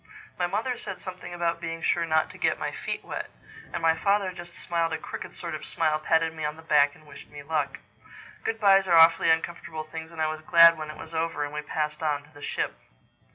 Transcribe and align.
My 0.39 0.47
mother 0.47 0.79
said 0.79 0.99
something 0.99 1.31
about 1.31 1.61
being 1.61 1.83
sure 1.83 2.07
not 2.07 2.31
to 2.31 2.39
get 2.39 2.57
my 2.57 2.71
feet 2.71 3.05
wet; 3.05 3.29
and 3.71 3.83
my 3.83 3.95
father 3.95 4.31
just 4.31 4.55
smiled 4.55 4.93
a 4.93 4.97
crooked 4.97 5.35
sort 5.35 5.53
of 5.53 5.63
smile, 5.63 5.99
patted 5.99 6.33
me 6.33 6.43
on 6.43 6.55
the 6.55 6.63
back 6.63 6.95
and 6.95 7.05
wished 7.05 7.29
me 7.29 7.43
luck. 7.43 7.77
Good 8.43 8.59
byes 8.59 8.87
are 8.87 8.97
awfully 8.97 9.29
uncomfortable 9.29 9.83
things 9.83 10.11
and 10.11 10.19
I 10.19 10.25
was 10.25 10.41
glad 10.41 10.75
when 10.75 10.89
it 10.89 10.97
was 10.97 11.13
over 11.13 11.43
and 11.45 11.53
we 11.53 11.61
passed 11.61 12.01
on 12.01 12.23
to 12.23 12.31
the 12.33 12.41
ship. 12.41 12.73